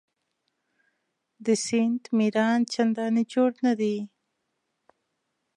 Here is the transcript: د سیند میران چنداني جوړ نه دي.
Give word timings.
د 1.45 1.47
سیند 1.65 2.03
میران 2.17 2.59
چنداني 2.73 3.23
جوړ 3.33 3.49
نه 3.65 3.73
دي. 3.79 3.97